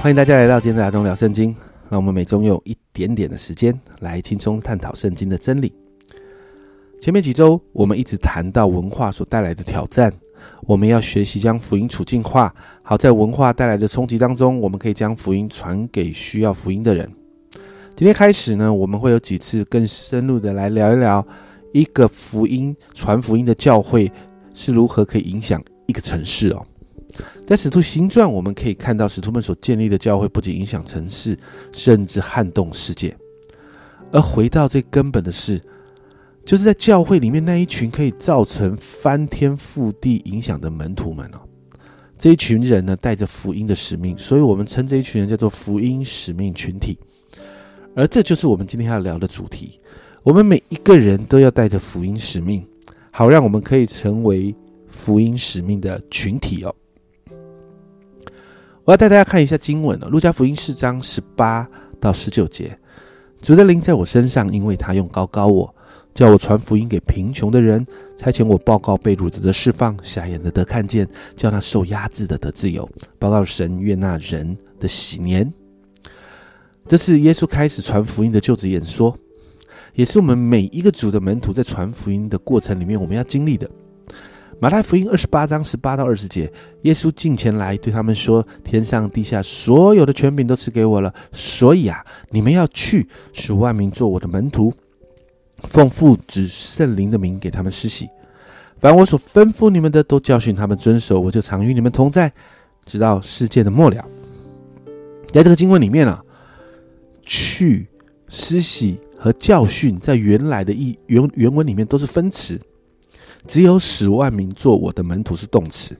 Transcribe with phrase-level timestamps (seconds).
[0.00, 1.54] 欢迎大家来到今天的阿东聊圣经。
[1.88, 5.72] 让我们每周用一点点的时间来轻松探讨圣经的真理。
[7.00, 10.12] 前面几周我们一直谈到文化所带来的挑战，
[10.62, 17.08] 我们要学习将福音处境化，好在文化带来的冲击当中，我们可以将福音传给需要福音的人。
[17.96, 21.24] 今天开始呢，我们会有几次更深入的来聊一聊
[21.72, 24.10] 一个福音传福音的教会
[24.54, 26.66] 是如何可以影响一个城市哦。
[27.46, 31.38] 在使徒行传，我们可以看到使徒们所建立的教会不仅影响城市，
[31.72, 33.16] 甚至撼动世界。
[34.12, 35.60] 而回到最根本的事，
[36.44, 41.38] 就是在教会里面那一群可以造成翻天覆地影响的门徒们哦。
[42.18, 46.98] 这一群人呢，带着福音的使命，所以我们称这一群人叫做福音使命群体。
[47.94, 49.80] 而这就是我们今天要聊的主题。
[50.22, 52.66] 我们每一个人都要带着福音使命，
[53.10, 54.54] 好让我们可以成为
[54.88, 56.74] 福音使命的群体哦。
[58.86, 62.78] 我要带大家看一下经文哦，《路加福音》四章十八到十九节。
[63.42, 65.74] 主的灵在我身上，因为他用高高我，
[66.14, 67.84] 叫我传福音给贫穷的人，
[68.16, 75.52] 差遣我报告被掳的得释放，瞎眼的得看见，叫那受压制的得自由，报告神悦纳人的喜年。
[76.86, 79.18] 这是耶稣开始传福音的就职演说，
[79.94, 83.68] 也是我们每一个主的门徒在传福音的过程里面我们要经历的。
[84.58, 86.50] 马太福音二十八章十八到二十节，
[86.82, 94.72] 耶稣近前来对他们说：“天上地下所有的权柄都赐给我了，所以啊，你们要去，使万民做我的门徒，
[95.58, 98.08] 奉父子圣灵的名给他们施洗。
[98.80, 101.20] 凡我所吩咐你们的，都教训他们遵守。
[101.20, 102.32] 我就常与你们同在，
[102.86, 104.02] 直到世界的末了。”
[105.32, 106.24] 在这个经文里面啊，
[107.20, 107.86] 去
[108.28, 112.58] 施洗和教训，在原来的意原原文里面都是分词。
[113.46, 115.96] 只有使万名做我的门徒是动词，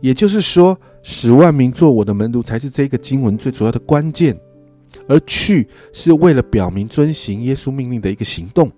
[0.00, 4.36] 也就是说，使万名做我的门徒才是这个经文最主要的关键，
[5.06, 8.70] 而去是为了表明遵行耶稣命令的一个行动，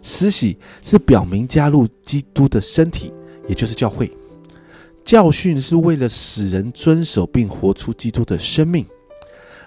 [0.00, 3.12] 施洗是表明加入基督的身体，
[3.48, 4.10] 也就是教会，
[5.04, 8.84] 教训是为了使人遵守并活出基督的生命，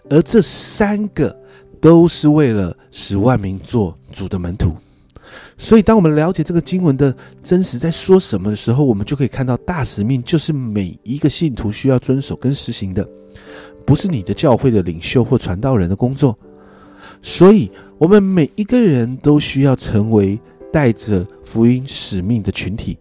[0.09, 1.35] 而这三个
[1.79, 4.75] 都是为了使万名做主的门徒。
[5.57, 13.07] 所以，当我们了解这个经文的真实在说什么的时候，我们就可以看到大使命就是每一个信徒需要遵守跟实行的，
[13.85, 16.37] 不是你的教会的领袖或传道人的工作。
[17.21, 20.39] 所以，我们每一个人都需要成为
[20.71, 22.97] 带着福音使命的群体。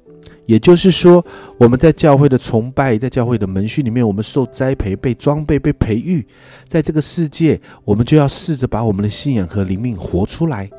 [0.46, 1.24] 也就是说，
[1.56, 6.22] 我们在教会的崇拜，在教会的门训里面，我们受栽培、被装备、被培育，
[6.68, 10.70] 在这个世界，我们就要试着把我们的信仰和灵命活出来。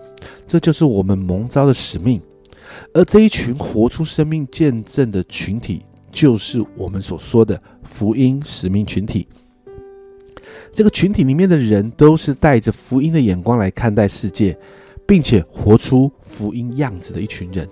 [0.47, 2.21] 这就是我们蒙召的使命，
[2.93, 5.81] 而这一群活出生命见证的群体，
[6.11, 9.27] 就是我们所说的福音使命群体。
[10.71, 14.57] 这个群体里面的人，都是带着福音的眼光来看待世界，
[15.07, 17.67] 并且活出福音样子的一群人。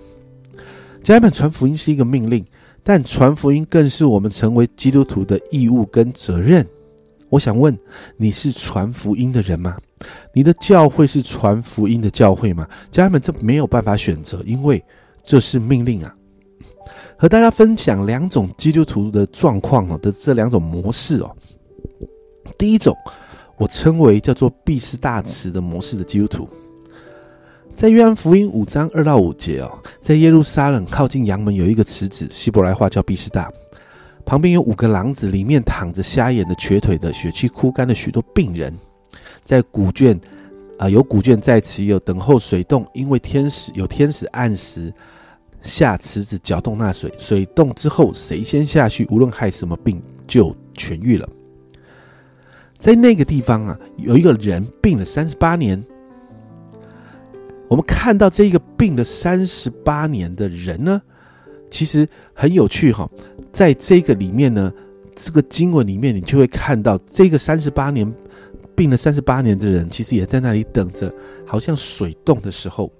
[1.02, 2.42] 家人们，传福音是一个命令，
[2.82, 6.66] 但传福音更是我们成为基督徒的义务跟责任。
[7.30, 7.76] 我想问，
[8.16, 9.76] 你是传福音的人吗？
[10.32, 12.68] 你的教会是传福音的教会吗？
[12.90, 14.82] 家人们，这没有办法选择，因为
[15.24, 16.14] 这是命令啊。
[17.16, 21.36] 和大家分享两种基督徒的状况哦的这两种模式哦。
[22.58, 22.94] 第一种，
[23.56, 26.48] 我称为叫做毕士大池的模式的基督徒，
[27.74, 33.50] 在约翰福音五章二到五节哦，在耶路撒冷靠近阳门有一个池子，希伯来话叫毕士大，
[34.24, 38.74] 旁边有五个廊子，里面躺着瞎眼的、瘸腿的、血气枯干的许多病人。
[39.42, 40.18] 在古卷，
[40.78, 44.92] 啊，有古卷在此，有等候水洞，因为天使有天使按时
[45.60, 51.28] 下池子搅动那水，水动之后，谁先下去，无论害什么病就痊愈了。
[52.78, 55.82] 在那个地方啊，有一个人病了三十八年。
[57.66, 61.00] 我们看到这一个病了三十八年的人呢，
[61.70, 63.10] 其实很有趣哈，
[63.54, 64.70] 在这个里面呢，
[65.14, 68.12] 这个经文里面，你就会看到这个三十八年。
[68.76, 71.14] 病了三十八年的人，其实也在那里等着，
[71.46, 72.92] 好像水冻的时候。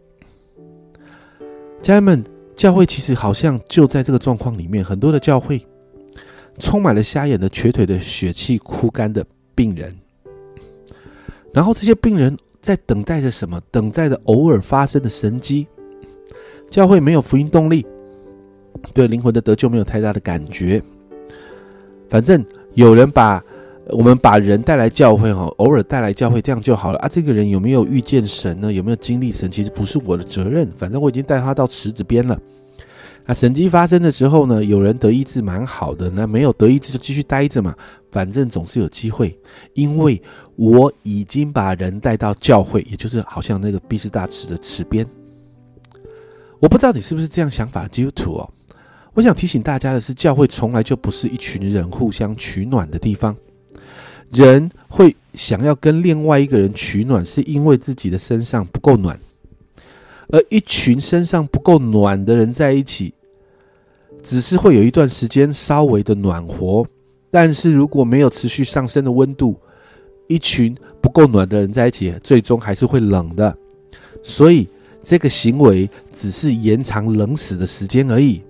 [1.82, 2.22] 家人们，
[2.54, 5.60] 教会其实好像就在这个状况里面，很多的教会
[6.60, 9.92] 充满了瞎眼的、瘸腿的、血气枯干的病人。
[11.52, 13.60] 然后这些病人在等待着什么？
[13.72, 15.66] 等待着偶尔发生的神迹。
[16.70, 17.84] 教会没有福音动力，
[18.92, 20.82] 对灵魂的得救没有太大的感觉。
[22.08, 22.44] 反正
[22.74, 23.42] 有人把。
[23.88, 27.06] 我们把人带来教会，哈，偶尔带来教会，这样就好了啊。
[27.06, 28.72] 这个人有没有遇见神呢？
[28.72, 29.50] 有没有经历神？
[29.50, 32.40] 其实不是我的责任，反正我已经带他到池子边了。
[33.26, 37.74] 那神迹发生了之后呢，有人得医治蛮好的，那没有得医治就继续待着嘛，
[38.10, 39.38] 反正总是有机会。
[39.74, 40.18] 因为
[40.56, 45.06] 我已经把人带到教会，也就是好像那个毕士大池的池边。
[46.58, 48.50] 我不知道你是不是这样想法的基督徒哦。
[49.14, 53.34] 我想提醒大家的是，教会从来就不是一群人互相取暖的地方。
[54.32, 59.18] 人会想要跟另外一个人取暖，是因为自己的身上不够暖。
[60.30, 63.14] 而一群身上不够暖的人在一起，
[64.22, 66.84] 只是会有一段时间稍微的暖和，
[67.30, 69.54] 但是如果没有持续上升的温度，
[70.26, 73.56] 一群不够暖的人在一起，最终还是会冷的。
[74.24, 74.66] 所以
[75.04, 78.42] 这个行为只是延长冷死的时间而已。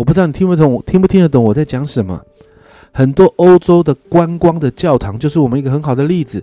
[0.00, 2.18] 我不知道你听不懂，听不听得懂我在讲什么？
[2.90, 6.42] 很多欧洲的观光的教堂就是我们一个很好的例子，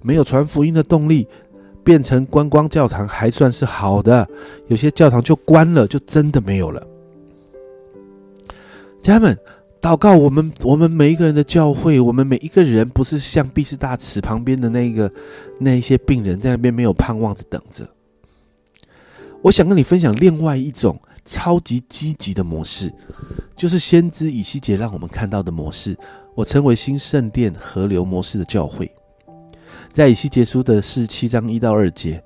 [0.00, 1.28] 没有传福音的动力。
[1.84, 4.26] 变成观光教堂还算是好的，
[4.68, 6.82] 有些教堂就关了，就真的没有了。
[9.02, 9.38] 家人们，
[9.82, 15.12] 祷告我们，我们每一个人的教会，我们每一个人，不是像毕士大池旁边的那个
[15.58, 17.86] 那一些病人在那边没有盼望着等着。
[19.42, 22.92] 我想跟你分享另外一种超级积极的模式，
[23.56, 25.96] 就是先知以西结让我们看到的模式，
[26.34, 28.90] 我称为新圣殿河流模式的教会。
[29.92, 32.22] 在以西结书的四十七章一到二节，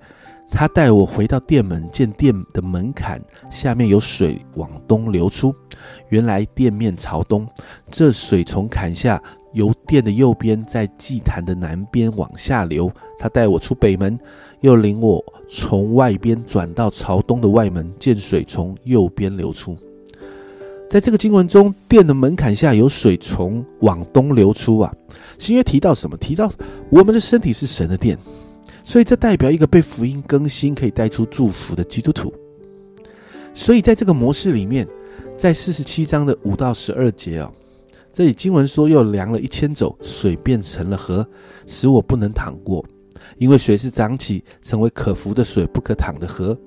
[0.51, 5.55] 他带我回到殿门，见殿的门槛下面有水往东流出。
[6.09, 7.47] 原来殿面朝东，
[7.91, 9.23] 这水从坎下
[9.59, 12.91] 由殿的右边，在祭坛的南边往下流。
[13.19, 14.17] 他带我出北门，
[14.61, 19.77] 又领我从外边转到朝东的外门，见水从右边流出。
[20.89, 24.95] 在这个经文中，殿的门槛下有水从往东流出啊。
[25.37, 26.17] 新约提到什么？
[26.17, 26.51] 提到
[26.89, 28.17] 我们的身体是神的殿，
[28.85, 32.33] 所以这代表一个被福音更新、可以带出祝福的基督徒。
[33.53, 34.87] 所以在这个模式里面，
[35.37, 37.53] 在四十七章的五到十二节啊，
[38.19, 41.25] 这里经文说又量了一千走，水变成了河，
[41.69, 42.85] 使我不能淌过，
[43.37, 46.59] 因为水是涨起，成为可浮的水，不可淌的河。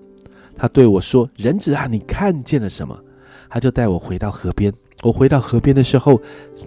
[0.55, 2.97] 他对我说：“人子啊，你看见了什么？”
[3.51, 4.73] 他就带我回到河边。
[5.03, 6.17] 我回到河边的时候，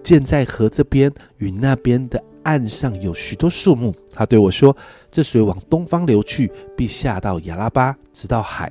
[0.02, 3.90] 见在河这边与那边的岸上有许多树木。
[4.12, 4.76] 他对我说
[5.10, 8.70] ：“这水往东方流去，必下到亚拉巴，直到海。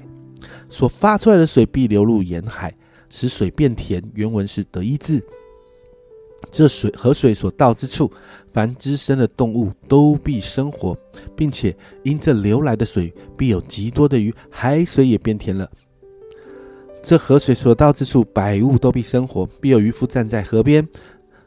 [0.69, 2.71] 所发出来的水必流入沿海，
[3.09, 5.19] 使水变甜。”原文是得一字。
[6.51, 8.11] 这水河水所到之处，
[8.53, 10.97] 凡滋生的动物都必生活，
[11.35, 15.69] 并且因这流来的水，必有极多的鱼，海水也变甜了。
[17.01, 20.87] 这河水所到之处，百物都必生活，必有渔夫站在河边，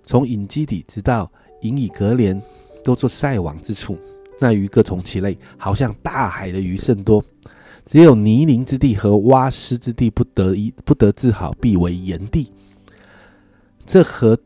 [0.04, 1.30] 从隐基底直到
[1.62, 2.40] 隐以格连，
[2.84, 3.98] 都做晒网之处。
[4.38, 7.24] 那鱼各从其类，好像大海的鱼甚多。
[7.86, 12.52] 只有泥泞之地和洼湿之地不得一不得治好，必为炎地。
[13.86, 14.36] 这河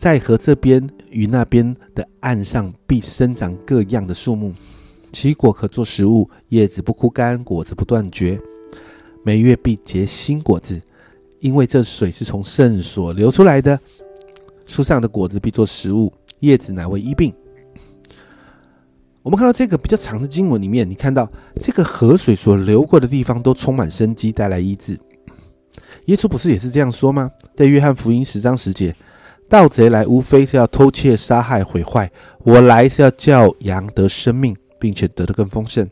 [0.00, 4.50] 在河这边与那边的岸上，必生长各样的树木，
[5.12, 8.40] 其果可做食物，叶子不枯干，果子不断绝。
[9.22, 10.80] 每月必结新果子，
[11.40, 13.78] 因为这水是从圣所流出来的。
[14.64, 17.30] 树上的果子必做食物，叶子乃为医病。
[19.20, 24.98] 我们看到这个比较长的经文里面，你看到这个河水所流过的地方都充满生机，带来医治。
[26.06, 27.30] 耶稣不是也是这样说吗？
[27.54, 28.96] 在约翰福音十章十节，
[29.50, 32.08] 盗贼来无非是要偷窃、杀害、毁坏，
[32.44, 35.90] 我来是要叫羊得生命，并且得的更丰盛。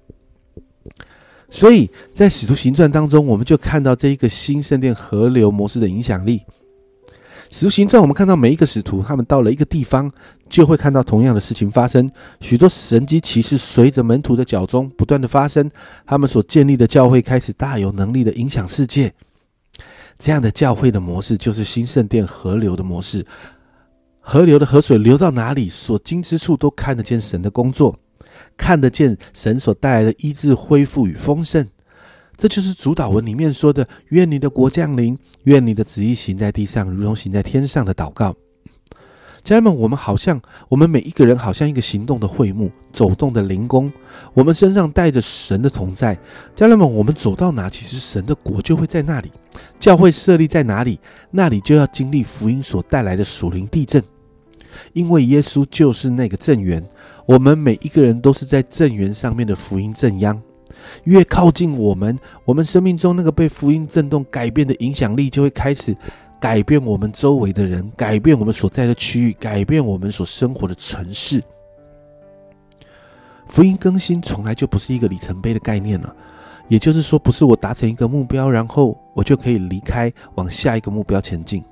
[1.51, 6.43] 所以在使徒行传当中，我们就看到这一个新圣殿河流模式的影响力。
[7.51, 10.09] 使徒行传，我们看到每一个使徒，他们到了一个地方，
[10.49, 12.09] 就会看到同样的事情发生。
[12.41, 15.69] 许多神机骑士随着门徒的脚中不断的发生，
[16.07, 19.13] 他们所建立的教会开始大有能力的影响世界。
[20.19, 23.25] 这样的教会的模式，就是新圣殿河流的模式。
[24.21, 27.99] 河流的河水流到哪里，所经之处都看得见神的工作。
[28.57, 31.67] 看得见神所带来的医治、恢复与丰盛，
[32.37, 38.35] 这就是主导文里面说的“愿你的国降临，愿你的旨意行在地上，如同行在天上”的祷告。
[39.45, 43.91] 家人们，我们好像我们每一个人好像一个行动的会幕，走动的灵宫，
[44.35, 46.19] 我们身上带着神的同在。
[46.55, 49.33] 家人们，我们走到哪，其实神的国就会在那里。
[49.81, 50.99] 教会设立在哪里，
[51.31, 54.03] 那里就要经历福音所带来的属灵地震，
[54.93, 56.85] 因为耶稣就是那个正源。
[57.27, 60.41] 我们每一个人都是在正源上面的福音正央，
[61.05, 65.95] 越靠近我们，我们生命中那个被福音震动改变的影响力，就会开始
[66.41, 71.43] 改变我们周围的人，改变我们所在的区域，改变我们所生活的城市。
[73.49, 76.15] 福音更新从来就不是一个里程碑的概念了，
[76.69, 81.65] 也就是说，不是我达成一个目标，然后我就可以离开，往下一个目标前进。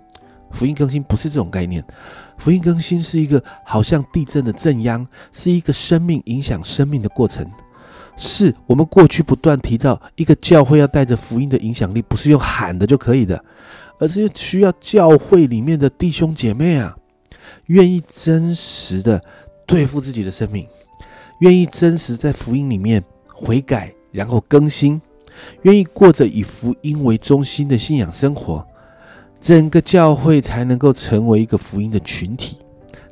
[0.51, 1.85] 福音更新不是这种概念，
[2.39, 7.47] 福音更新是一个好像地震的震央，是一个生命影响生命的过程。
[8.17, 13.45] 是我们过去不断提到，一个教会要带着福音的影响力，不是用喊的就可以的，
[13.99, 16.97] 而是需要教会里面的弟兄姐妹啊，
[17.67, 19.23] 愿意真实的
[19.67, 20.67] 对付自己的生命，
[21.41, 23.93] 愿意真实在福音里面悔改。
[24.13, 24.99] 然后更新，
[25.63, 28.67] 愿意过着以福音为中心的信仰生活，
[29.39, 32.57] 整个教会才能够成为一个福音的群体，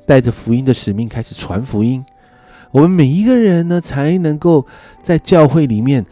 [0.07, 2.03] 带着福音的使命开始传福音。
[2.71, 4.64] 我们每一个人呢，才能够
[5.03, 6.03] 在教会里面，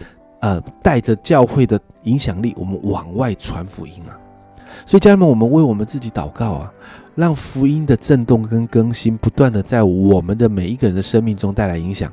[0.41, 4.13] 呃，带着教会的影响力，我们往外传福音啊。
[4.87, 6.73] 所以，家人们，我们为我们自己祷告啊，
[7.15, 12.13] 让福音的震动跟更新不断的在我们的每一个人的生命中带来影响。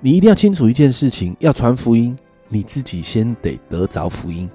[0.00, 2.14] 你一定要清楚一件事情：要传福音，
[2.48, 4.48] 你自己先得得着福音。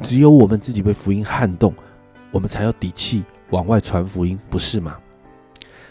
[0.00, 1.72] 只有我们自己被福音撼动，
[2.32, 4.96] 我们才有底气往外传福音，不是吗？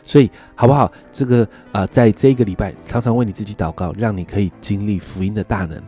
[0.03, 0.91] 所以，好不好？
[1.11, 5.81] 这个啊，在这个礼拜，常常为你自己祷告，让你可以经历福音的大能，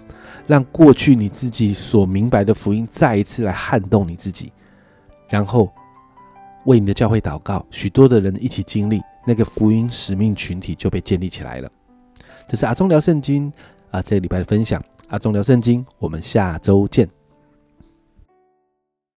[0.47, 4.51] 让过去你自己所明白的福音再一次来撼动你自己，
[5.29, 5.71] 然后
[6.65, 11.71] 为你的教会祷告，许多的人一起经历那个福音使命群体就被建立起来了。
[12.47, 13.51] 这是阿忠聊圣经
[13.91, 14.83] 啊，这个礼拜的分享。
[15.09, 17.16] 阿忠聊圣经，我们下周见。